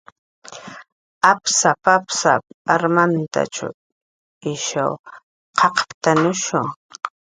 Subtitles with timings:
[1.31, 2.43] "Apsap"" apsap""
[2.77, 3.57] armantach
[4.55, 4.91] ishw
[5.57, 6.61] q'aqptanushu"